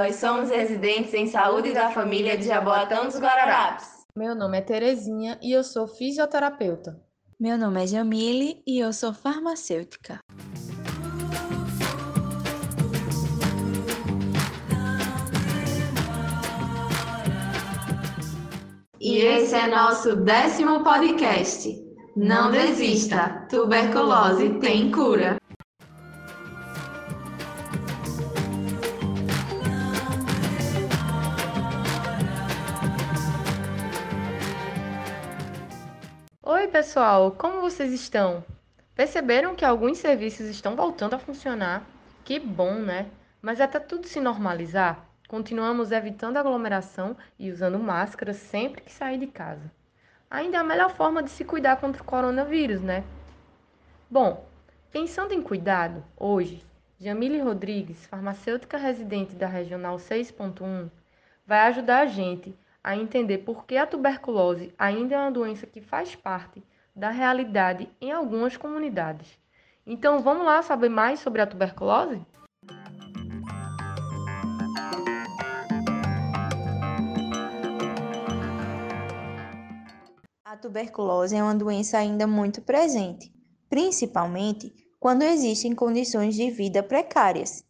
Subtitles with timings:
[0.00, 3.86] nós somos residentes em saúde da família de Jaboatão dos Guararapes.
[4.16, 6.98] Meu nome é Terezinha e eu sou fisioterapeuta.
[7.38, 10.18] Meu nome é Jamile e eu sou farmacêutica.
[18.98, 21.68] E esse é nosso décimo podcast.
[22.16, 25.39] Não desista, tuberculose tem cura.
[36.52, 38.44] Oi, pessoal, como vocês estão?
[38.92, 41.86] Perceberam que alguns serviços estão voltando a funcionar?
[42.24, 43.06] Que bom, né?
[43.40, 49.28] Mas até tudo se normalizar, continuamos evitando aglomeração e usando máscara sempre que sair de
[49.28, 49.70] casa.
[50.28, 53.04] Ainda é a melhor forma de se cuidar contra o coronavírus, né?
[54.10, 54.44] Bom,
[54.90, 56.66] pensando em cuidado, hoje,
[56.98, 60.90] Jamile Rodrigues, farmacêutica residente da Regional 6.1,
[61.46, 65.80] vai ajudar a gente a entender por que a tuberculose ainda é uma doença que
[65.80, 66.62] faz parte
[66.94, 69.38] da realidade em algumas comunidades.
[69.86, 72.20] Então, vamos lá saber mais sobre a tuberculose?
[80.44, 83.32] A tuberculose é uma doença ainda muito presente,
[83.68, 87.64] principalmente quando existem condições de vida precárias.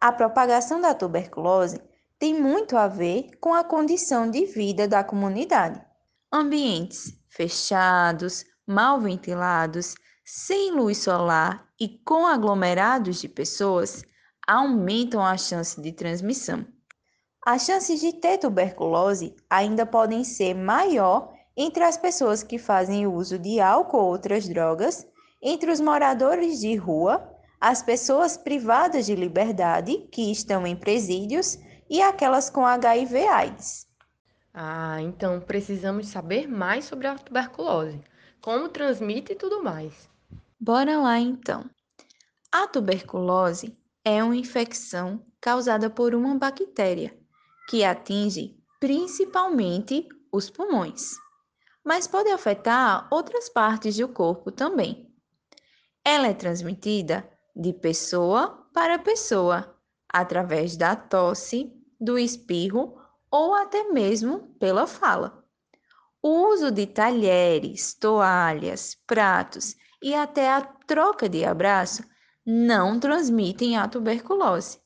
[0.00, 1.80] A propagação da tuberculose
[2.18, 5.80] tem muito a ver com a condição de vida da comunidade.
[6.32, 14.02] Ambientes fechados, mal ventilados, sem luz solar e com aglomerados de pessoas
[14.46, 16.66] aumentam a chance de transmissão.
[17.44, 23.38] As chances de ter tuberculose ainda podem ser maior entre as pessoas que fazem uso
[23.38, 25.06] de álcool ou outras drogas,
[25.42, 31.58] entre os moradores de rua, as pessoas privadas de liberdade que estão em presídios
[31.88, 33.86] e aquelas com HIV/AIDS.
[34.52, 38.00] Ah, então precisamos saber mais sobre a tuberculose,
[38.40, 40.08] como transmite e tudo mais.
[40.58, 41.68] Bora lá então.
[42.50, 47.14] A tuberculose é uma infecção causada por uma bactéria
[47.68, 51.12] que atinge principalmente os pulmões,
[51.84, 55.12] mas pode afetar outras partes do corpo também.
[56.04, 59.75] Ela é transmitida de pessoa para pessoa
[60.20, 62.96] através da tosse, do espirro
[63.30, 65.44] ou até mesmo pela fala.
[66.22, 72.02] O uso de talheres, toalhas, pratos e até a troca de abraço
[72.44, 74.80] não transmitem a tuberculose.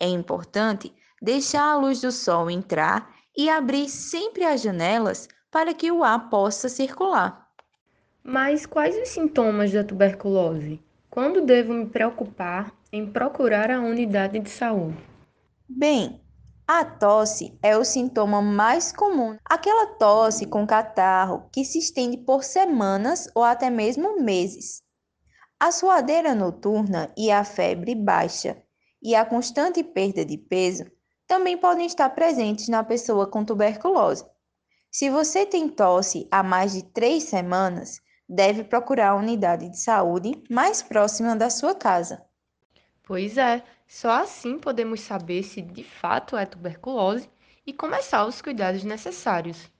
[0.00, 5.92] É importante deixar a luz do sol entrar e abrir sempre as janelas para que
[5.92, 7.48] o ar possa circular.
[8.20, 10.82] Mas quais os sintomas da tuberculose?
[11.08, 14.98] Quando devo me preocupar em procurar a unidade de saúde?
[15.68, 16.20] Bem,
[16.66, 19.38] a tosse é o sintoma mais comum.
[19.44, 24.82] Aquela tosse com catarro que se estende por semanas ou até mesmo meses.
[25.60, 28.60] A suadeira noturna e a febre baixa
[29.00, 30.97] e a constante perda de peso
[31.28, 34.24] também podem estar presentes na pessoa com tuberculose.
[34.90, 40.42] Se você tem tosse há mais de três semanas, deve procurar a unidade de saúde
[40.50, 42.24] mais próxima da sua casa.
[43.04, 47.30] Pois é, só assim podemos saber se de fato é tuberculose
[47.66, 49.70] e começar os cuidados necessários.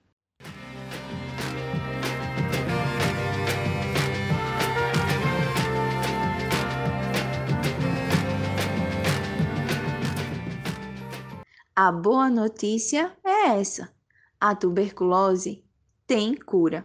[11.81, 13.89] A boa notícia é essa:
[14.41, 15.65] a tuberculose
[16.09, 16.85] tem cura.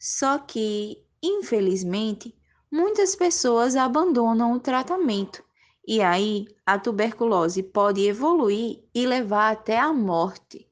[0.00, 2.36] Só que, infelizmente,
[2.68, 5.44] muitas pessoas abandonam o tratamento
[5.86, 10.68] e aí a tuberculose pode evoluir e levar até a morte.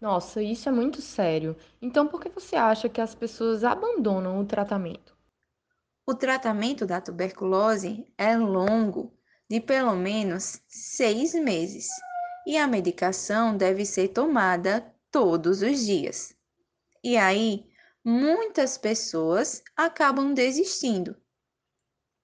[0.00, 1.54] Nossa, isso é muito sério.
[1.82, 5.14] Então, por que você acha que as pessoas abandonam o tratamento?
[6.06, 9.12] O tratamento da tuberculose é longo,
[9.50, 11.90] de pelo menos seis meses
[12.46, 16.34] e a medicação deve ser tomada todos os dias.
[17.02, 17.66] E aí,
[18.04, 21.16] muitas pessoas acabam desistindo.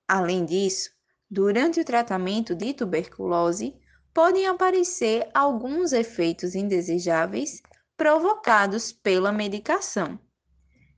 [0.09, 0.91] Além disso,
[1.31, 3.75] durante o tratamento de tuberculose,
[4.15, 7.61] podem aparecer alguns efeitos indesejáveis
[7.97, 10.19] provocados pela medicação.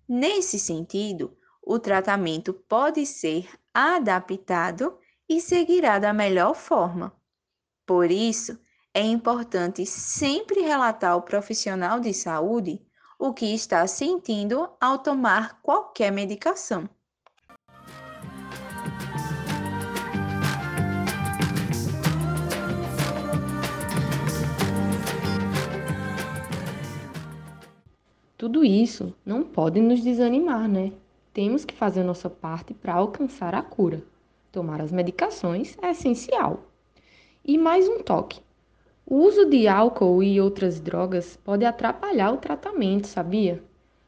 [0.09, 4.99] Nesse sentido, o tratamento pode ser adaptado
[5.29, 7.15] e seguirá da melhor forma.
[7.87, 8.59] Por isso,
[8.94, 12.81] é importante sempre relatar ao profissional de saúde
[13.19, 16.88] o que está sentindo ao tomar qualquer medicação.
[28.37, 30.93] Tudo isso não pode nos desanimar, né?
[31.34, 34.02] Temos que fazer nossa parte para alcançar a cura.
[34.52, 36.62] Tomar as medicações é essencial.
[37.44, 38.41] E mais um toque:
[39.10, 43.64] o uso de álcool e outras drogas pode atrapalhar o tratamento, sabia?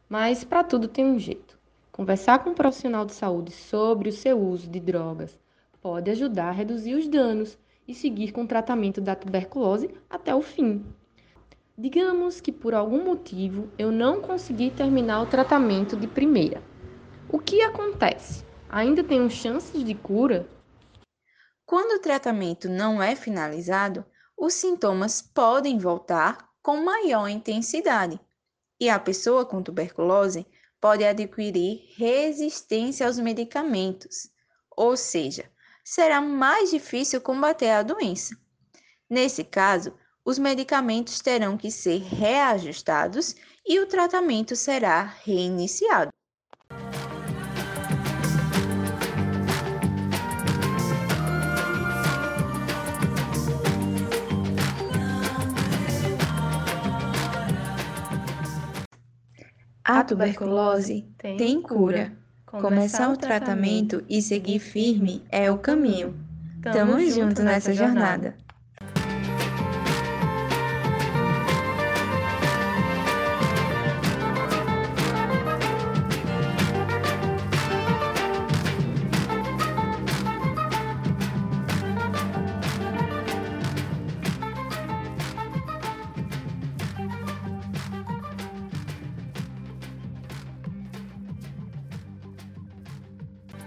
[0.07, 1.59] Mas para tudo tem um jeito.
[1.91, 5.39] Conversar com um profissional de saúde sobre o seu uso de drogas
[5.81, 7.57] pode ajudar a reduzir os danos
[7.89, 10.85] e seguir com o tratamento da tuberculose até o fim.
[11.79, 16.63] Digamos que por algum motivo eu não consegui terminar o tratamento de primeira.
[17.27, 18.45] O que acontece?
[18.69, 20.47] Ainda tenho chances de cura?
[21.65, 24.05] Quando o tratamento não é finalizado,
[24.41, 28.19] os sintomas podem voltar com maior intensidade
[28.81, 30.47] e a pessoa com tuberculose
[30.81, 34.31] pode adquirir resistência aos medicamentos,
[34.75, 35.45] ou seja,
[35.85, 38.35] será mais difícil combater a doença.
[39.11, 39.93] Nesse caso,
[40.25, 46.11] os medicamentos terão que ser reajustados e o tratamento será reiniciado.
[59.93, 62.13] A tuberculose tem cura.
[62.47, 66.15] Começar o tratamento e seguir firme é o caminho.
[66.63, 68.37] Tamo junto nessa jornada.